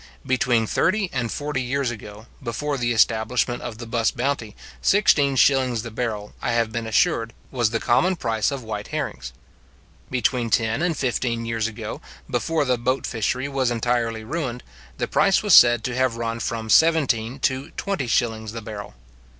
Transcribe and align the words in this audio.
Between 0.25 0.65
thirty 0.65 1.11
and 1.13 1.31
forty 1.31 1.61
years 1.61 1.91
ago, 1.91 2.25
before 2.41 2.75
the 2.75 2.91
establishment 2.91 3.61
of 3.61 3.77
the 3.77 3.85
buss 3.85 4.09
bounty, 4.09 4.55
16s. 4.81 5.83
the 5.83 5.91
barrel, 5.91 6.33
I 6.41 6.53
have 6.53 6.71
been 6.71 6.87
assured, 6.87 7.33
was 7.51 7.69
the 7.69 7.79
common 7.79 8.15
price 8.15 8.49
of 8.49 8.63
white 8.63 8.87
herrings. 8.87 9.31
Between 10.09 10.49
ten 10.49 10.81
and 10.81 10.97
fifteen 10.97 11.45
years 11.45 11.67
ago, 11.67 12.01
before 12.27 12.65
the 12.65 12.79
boat 12.79 13.05
fishery 13.05 13.47
was 13.47 13.69
entirely 13.69 14.23
ruined, 14.23 14.63
the 14.97 15.07
price 15.07 15.43
was 15.43 15.53
said 15.53 15.83
to 15.83 15.95
have 15.95 16.17
run 16.17 16.39
from 16.39 16.67
seventeen 16.71 17.37
to 17.41 17.69
twenty 17.77 18.07
shillings 18.07 18.53
the 18.53 18.61
barrel. 18.63 18.95